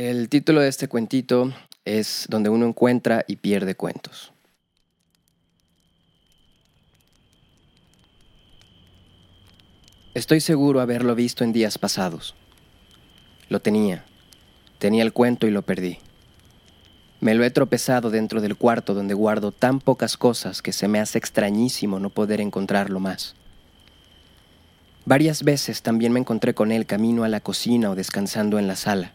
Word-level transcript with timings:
El 0.00 0.28
título 0.28 0.60
de 0.60 0.68
este 0.68 0.86
cuentito 0.86 1.52
es 1.84 2.28
Donde 2.30 2.50
uno 2.50 2.66
encuentra 2.66 3.24
y 3.26 3.34
pierde 3.34 3.74
cuentos. 3.74 4.32
Estoy 10.14 10.40
seguro 10.40 10.80
haberlo 10.80 11.16
visto 11.16 11.42
en 11.42 11.52
días 11.52 11.78
pasados. 11.78 12.36
Lo 13.48 13.58
tenía. 13.58 14.04
Tenía 14.78 15.02
el 15.02 15.12
cuento 15.12 15.48
y 15.48 15.50
lo 15.50 15.62
perdí. 15.62 15.98
Me 17.18 17.34
lo 17.34 17.42
he 17.42 17.50
tropezado 17.50 18.08
dentro 18.08 18.40
del 18.40 18.54
cuarto 18.54 18.94
donde 18.94 19.14
guardo 19.14 19.50
tan 19.50 19.80
pocas 19.80 20.16
cosas 20.16 20.62
que 20.62 20.70
se 20.72 20.86
me 20.86 21.00
hace 21.00 21.18
extrañísimo 21.18 21.98
no 21.98 22.10
poder 22.10 22.40
encontrarlo 22.40 23.00
más. 23.00 23.34
Varias 25.06 25.42
veces 25.42 25.82
también 25.82 26.12
me 26.12 26.20
encontré 26.20 26.54
con 26.54 26.70
él 26.70 26.86
camino 26.86 27.24
a 27.24 27.28
la 27.28 27.40
cocina 27.40 27.90
o 27.90 27.96
descansando 27.96 28.60
en 28.60 28.68
la 28.68 28.76
sala. 28.76 29.14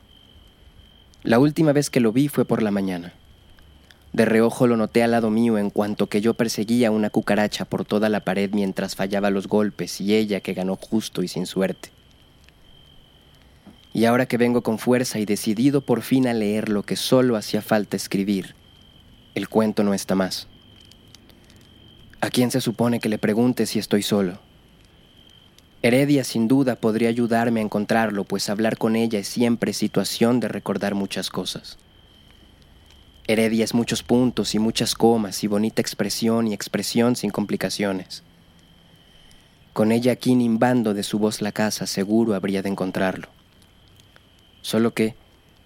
La 1.23 1.39
última 1.39 1.71
vez 1.71 1.89
que 1.89 2.01
lo 2.01 2.11
vi 2.11 2.27
fue 2.27 2.43
por 2.43 2.61
la 2.61 2.69
mañana. 2.69 3.13
De 4.11 4.25
reojo 4.25 4.67
lo 4.67 4.75
noté 4.75 5.03
al 5.03 5.11
lado 5.11 5.29
mío 5.29 5.57
en 5.57 5.69
cuanto 5.69 6.07
que 6.07 6.19
yo 6.19 6.33
perseguía 6.33 6.91
una 6.91 7.09
cucaracha 7.09 7.63
por 7.63 7.85
toda 7.85 8.09
la 8.09 8.19
pared 8.19 8.49
mientras 8.53 8.95
fallaba 8.95 9.29
los 9.29 9.47
golpes 9.47 10.01
y 10.01 10.13
ella 10.15 10.41
que 10.41 10.53
ganó 10.53 10.75
justo 10.75 11.23
y 11.23 11.29
sin 11.29 11.45
suerte. 11.45 11.91
Y 13.93 14.03
ahora 14.03 14.25
que 14.25 14.37
vengo 14.37 14.63
con 14.63 14.79
fuerza 14.79 15.17
y 15.17 15.25
decidido 15.25 15.79
por 15.79 16.01
fin 16.01 16.27
a 16.27 16.33
leer 16.33 16.67
lo 16.67 16.83
que 16.83 16.97
solo 16.97 17.37
hacía 17.37 17.61
falta 17.61 17.95
escribir, 17.95 18.53
el 19.33 19.47
cuento 19.47 19.83
no 19.83 19.93
está 19.93 20.15
más. 20.15 20.47
¿A 22.19 22.29
quién 22.29 22.51
se 22.51 22.59
supone 22.59 22.99
que 22.99 23.09
le 23.09 23.17
pregunte 23.17 23.65
si 23.65 23.79
estoy 23.79 24.03
solo? 24.03 24.39
Heredia 25.85 26.23
sin 26.23 26.47
duda 26.47 26.77
podría 26.77 27.09
ayudarme 27.09 27.59
a 27.59 27.63
encontrarlo, 27.63 28.23
pues 28.23 28.49
hablar 28.49 28.77
con 28.77 28.95
ella 28.95 29.19
es 29.19 29.27
siempre 29.27 29.73
situación 29.73 30.39
de 30.39 30.47
recordar 30.47 30.95
muchas 30.95 31.29
cosas. 31.29 31.77
Heredia 33.27 33.65
es 33.65 33.73
muchos 33.73 34.01
puntos 34.01 34.55
y 34.55 34.59
muchas 34.59 34.95
comas 34.95 35.43
y 35.43 35.47
bonita 35.47 35.81
expresión 35.81 36.47
y 36.47 36.53
expresión 36.53 37.17
sin 37.17 37.31
complicaciones. 37.31 38.23
Con 39.73 39.91
ella 39.91 40.13
aquí 40.13 40.35
nimbando 40.35 40.93
de 40.93 41.03
su 41.03 41.19
voz 41.19 41.41
la 41.41 41.51
casa, 41.51 41.85
seguro 41.85 42.33
habría 42.33 42.61
de 42.61 42.69
encontrarlo. 42.69 43.27
Solo 44.61 44.93
que, 44.93 45.15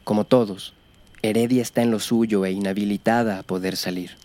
como 0.03 0.25
todos, 0.25 0.73
Heredia 1.22 1.61
está 1.61 1.83
en 1.83 1.92
lo 1.92 1.99
suyo 1.99 2.44
e 2.44 2.52
inhabilitada 2.52 3.38
a 3.38 3.44
poder 3.44 3.77
salir. 3.77 4.17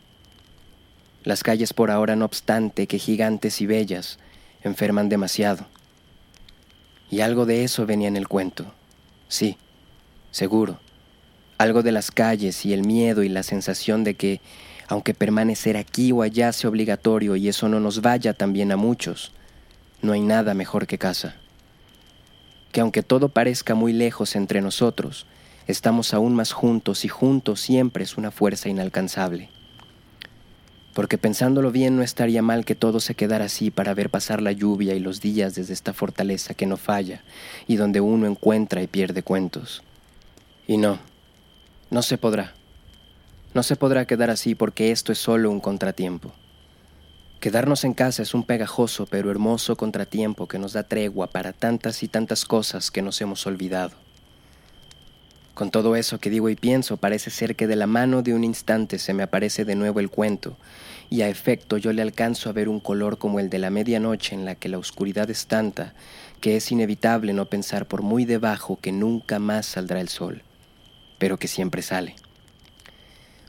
Las 1.22 1.42
calles 1.42 1.74
por 1.74 1.91
ahora, 1.91 2.17
no 2.17 2.24
obstante 2.24 2.86
que 2.86 2.98
gigantes 2.98 3.61
y 3.61 3.67
bellas, 3.67 4.19
enferman 4.62 5.11
demasiado. 5.11 5.67
Y 7.12 7.20
algo 7.20 7.44
de 7.44 7.62
eso 7.62 7.84
venía 7.84 8.08
en 8.08 8.16
el 8.16 8.27
cuento. 8.27 8.72
Sí, 9.28 9.58
seguro. 10.30 10.80
Algo 11.58 11.82
de 11.82 11.92
las 11.92 12.10
calles 12.10 12.64
y 12.64 12.72
el 12.72 12.86
miedo 12.86 13.22
y 13.22 13.28
la 13.28 13.42
sensación 13.42 14.02
de 14.02 14.14
que, 14.14 14.41
aunque 14.88 15.12
permanecer 15.12 15.77
aquí 15.77 16.10
o 16.10 16.22
allá 16.22 16.50
sea 16.55 16.70
obligatorio 16.70 17.36
y 17.36 17.48
eso 17.48 17.68
no 17.68 17.80
nos 17.80 18.00
vaya 18.00 18.33
también 18.33 18.72
a 18.72 18.78
muchos, 18.78 19.33
no 20.00 20.14
hay 20.14 20.22
nada 20.22 20.55
mejor 20.55 20.86
que 20.86 20.96
casa. 20.96 21.36
Que 22.72 22.80
aunque 22.80 23.02
todo 23.02 23.28
parezca 23.28 23.74
muy 23.74 23.92
lejos 23.92 24.34
entre 24.34 24.62
nosotros, 24.62 25.27
estamos 25.66 26.14
aún 26.14 26.34
más 26.34 26.52
juntos 26.52 27.05
y 27.05 27.08
juntos 27.08 27.60
siempre 27.60 28.05
es 28.05 28.16
una 28.16 28.30
fuerza 28.30 28.70
inalcanzable 28.70 29.50
porque 30.95 31.19
pensándolo 31.19 31.71
bien 31.71 31.97
no 31.97 32.03
estaría 32.03 32.43
mal 32.43 32.65
que 32.65 32.75
todo 32.75 33.01
se 33.01 33.15
quedara 33.15 33.47
así 33.47 33.71
para 33.71 33.95
ver 33.95 34.11
pasar 34.11 34.43
la 34.43 34.53
lluvia 34.53 34.95
y 34.95 35.01
los 35.01 35.21
días 35.21 35.55
desde 35.55 35.73
esta 35.73 35.93
fortaleza 35.93 36.55
que 36.55 36.67
no 36.67 36.77
falla 36.77 37.23
y 37.67 37.77
donde 37.77 38.01
uno 38.01 38.27
encuentra 38.27 38.83
y 38.83 38.87
pierde 38.87 39.23
cuentos. 39.23 39.83
Y 40.67 40.77
no, 40.77 40.98
no 41.91 42.03
se 42.03 42.19
podrá. 42.19 42.55
No 43.55 43.63
se 43.63 43.77
podrá 43.77 44.07
quedar 44.07 44.31
así 44.31 44.55
porque 44.55 44.91
esto 44.91 45.13
es 45.13 45.19
solo 45.19 45.51
un 45.51 45.61
contratiempo. 45.61 46.33
Quedarnos 47.41 47.85
en 47.85 47.95
casa 47.95 48.23
es 48.23 48.35
un 48.35 48.45
pegajoso 48.45 49.07
pero 49.07 49.31
hermoso 49.31 49.77
contratiempo 49.77 50.47
que 50.47 50.58
nos 50.58 50.75
da 50.75 50.85
tregua 50.85 51.27
para 51.27 51.52
tantas 51.52 52.02
y 52.02 52.08
tantas 52.08 52.45
cosas 52.45 52.91
que 52.91 53.02
nos 53.02 53.20
hemos 53.20 53.47
olvidado. 53.47 53.92
Con 55.55 55.70
todo 55.70 55.96
eso 55.96 56.18
que 56.18 56.30
digo 56.30 56.48
y 56.48 56.57
pienso, 56.57 56.96
parece 56.96 57.30
ser 57.30 57.57
que 57.57 57.67
de 57.67 57.77
la 57.77 57.86
mano 57.86 58.23
de 58.23 58.33
un 58.33 58.42
instante 58.42 58.98
se 58.98 59.13
me 59.13 59.23
aparece 59.23 59.67
de 59.67 59.74
nuevo 59.74 60.01
el 60.01 60.08
cuento, 60.08 60.57
y 61.11 61.20
a 61.20 61.29
efecto 61.29 61.77
yo 61.77 61.92
le 61.92 62.01
alcanzo 62.01 62.48
a 62.48 62.55
ver 62.55 62.70
un 62.70 62.80
color 62.80 63.18
como 63.18 63.39
el 63.39 63.51
de 63.51 63.58
la 63.58 63.68
medianoche 63.68 64.35
en 64.35 64.46
la 64.46 64.55
que 64.55 64.70
la 64.70 64.79
oscuridad 64.79 65.29
es 65.29 65.46
tanta 65.46 65.92
que 66.40 66.57
es 66.57 66.73
inevitable 66.73 67.35
no 67.35 67.46
pensar 67.46 67.86
por 67.86 68.02
muy 68.02 68.24
debajo 68.24 68.79
que 68.80 68.92
nunca 68.92 69.39
más 69.39 69.67
saldrá 69.67 70.01
el 70.01 70.08
sol, 70.08 70.42
pero 71.18 71.39
que 71.39 71.48
siempre 71.48 71.83
sale. 71.83 72.17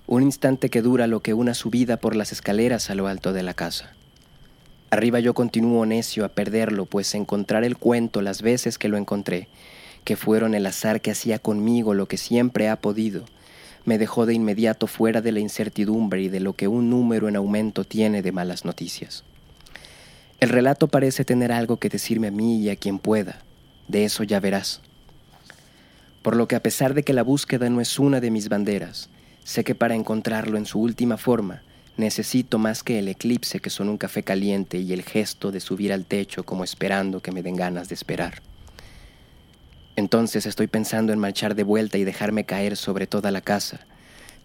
Un 0.06 0.24
instante 0.24 0.70
que 0.70 0.82
dura 0.82 1.08
lo 1.08 1.22
que 1.22 1.34
una 1.34 1.54
subida 1.54 1.98
por 1.98 2.16
las 2.18 2.34
escaleras 2.34 2.90
a 2.90 2.96
lo 2.96 3.08
alto 3.08 3.32
de 3.32 3.44
la 3.44 3.54
casa. 3.54 3.94
Arriba 4.92 5.22
yo 5.22 5.34
continúo 5.34 5.86
necio 5.86 6.26
a 6.26 6.30
perderlo, 6.30 6.86
pues 6.86 7.16
encontrar 7.16 7.64
el 7.64 7.78
cuento 7.78 8.22
las 8.22 8.42
veces 8.42 8.78
que 8.78 8.90
lo 8.90 8.98
encontré 8.98 9.48
que 10.04 10.16
fueron 10.16 10.54
el 10.54 10.66
azar 10.66 11.02
que 11.02 11.12
hacía 11.12 11.40
conmigo 11.40 11.94
lo 11.94 12.08
que 12.08 12.18
siempre 12.18 12.70
ha 12.70 12.76
podido, 12.76 13.26
me 13.86 13.98
dejó 13.98 14.26
de 14.26 14.34
inmediato 14.34 14.88
fuera 14.88 15.22
de 15.22 15.32
la 15.32 15.40
incertidumbre 15.40 16.22
y 16.22 16.30
de 16.30 16.40
lo 16.40 16.54
que 16.54 16.68
un 16.68 16.90
número 16.90 17.28
en 17.28 17.36
aumento 17.36 17.84
tiene 17.84 18.22
de 18.22 18.32
malas 18.32 18.66
noticias. 18.66 19.24
El 20.40 20.50
relato 20.50 20.88
parece 20.88 21.26
tener 21.26 21.52
algo 21.52 21.78
que 21.78 21.90
decirme 21.90 22.28
a 22.28 22.32
mí 22.32 22.62
y 22.62 22.70
a 22.70 22.76
quien 22.76 23.00
pueda, 23.00 23.40
de 23.88 24.06
eso 24.06 24.24
ya 24.24 24.40
verás. 24.40 24.82
Por 26.22 26.36
lo 26.36 26.48
que 26.48 26.56
a 26.56 26.64
pesar 26.64 26.94
de 26.94 27.04
que 27.04 27.14
la 27.14 27.24
búsqueda 27.24 27.70
no 27.70 27.82
es 27.82 28.00
una 28.00 28.22
de 28.22 28.32
mis 28.32 28.50
banderas, 28.50 29.10
sé 29.44 29.64
que 29.64 29.76
para 29.76 29.96
encontrarlo 29.96 30.58
en 30.58 30.66
su 30.66 30.80
última 30.80 31.18
forma, 31.18 31.64
necesito 31.98 32.58
más 32.58 32.84
que 32.84 33.00
el 33.00 33.08
eclipse 33.08 33.60
que 33.60 33.70
son 33.70 33.90
un 33.90 33.98
café 33.98 34.24
caliente 34.24 34.80
y 34.80 34.94
el 34.94 35.04
gesto 35.04 35.52
de 35.52 35.60
subir 35.60 35.94
al 35.94 36.06
techo 36.06 36.46
como 36.46 36.64
esperando 36.64 37.22
que 37.22 37.32
me 37.32 37.44
den 37.44 37.56
ganas 37.56 37.90
de 37.90 37.96
esperar. 37.96 38.42
Entonces 39.96 40.46
estoy 40.46 40.68
pensando 40.68 41.14
en 41.14 41.20
marchar 41.20 41.56
de 41.56 41.64
vuelta 41.64 41.98
y 41.98 42.04
dejarme 42.04 42.46
caer 42.46 42.78
sobre 42.78 43.06
toda 43.06 43.30
la 43.30 43.42
casa, 43.42 43.82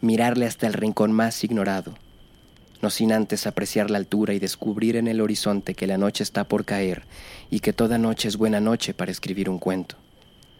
mirarle 0.00 0.46
hasta 0.46 0.66
el 0.66 0.74
rincón 0.74 1.12
más 1.12 1.42
ignorado, 1.42 1.94
no 2.82 2.90
sin 2.90 3.12
antes 3.12 3.46
apreciar 3.46 3.90
la 3.90 3.98
altura 3.98 4.34
y 4.34 4.38
descubrir 4.38 4.96
en 4.96 5.08
el 5.08 5.20
horizonte 5.20 5.74
que 5.74 5.86
la 5.86 5.98
noche 5.98 6.22
está 6.22 6.44
por 6.44 6.64
caer 6.64 7.04
y 7.50 7.60
que 7.60 7.72
toda 7.72 7.98
noche 7.98 8.28
es 8.28 8.36
buena 8.36 8.60
noche 8.60 8.92
para 8.94 9.10
escribir 9.10 9.48
un 9.48 9.58
cuento. 9.58 9.96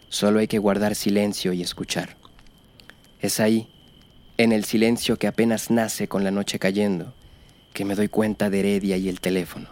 Solo 0.09 0.39
hay 0.39 0.47
que 0.47 0.57
guardar 0.57 0.95
silencio 0.95 1.53
y 1.53 1.61
escuchar. 1.61 2.17
Es 3.21 3.39
ahí, 3.39 3.69
en 4.37 4.51
el 4.51 4.65
silencio 4.65 5.17
que 5.17 5.27
apenas 5.27 5.69
nace 5.69 6.07
con 6.07 6.23
la 6.23 6.31
noche 6.31 6.57
cayendo, 6.57 7.13
que 7.73 7.85
me 7.85 7.95
doy 7.95 8.07
cuenta 8.07 8.49
de 8.49 8.59
Heredia 8.61 8.97
y 8.97 9.07
el 9.07 9.21
teléfono. 9.21 9.69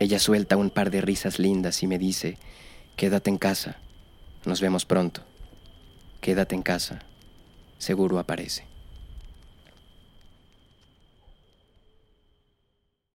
Ella 0.00 0.18
suelta 0.18 0.56
un 0.56 0.70
par 0.70 0.90
de 0.90 1.00
risas 1.00 1.38
lindas 1.38 1.82
y 1.84 1.86
me 1.86 1.98
dice, 1.98 2.36
quédate 2.96 3.30
en 3.30 3.38
casa. 3.38 3.78
Nos 4.44 4.60
vemos 4.60 4.84
pronto. 4.84 5.22
Quédate 6.20 6.54
en 6.54 6.62
casa. 6.62 6.98
Seguro 7.78 8.18
aparece. 8.18 8.71